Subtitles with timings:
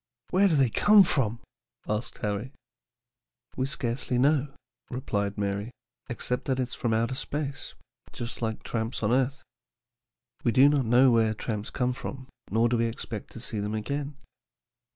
[0.31, 1.41] "Where do they come from?"
[1.87, 2.53] asked Harry.
[3.55, 4.47] [Illustration: A COMET.] "We scarcely know,"
[4.89, 5.69] replied Mary,
[6.09, 7.75] "except that it is from outer space,
[8.11, 9.43] just like tramps on earth.
[10.43, 13.75] We do not know where tramps come from, nor do we expect to see them
[13.75, 14.17] again.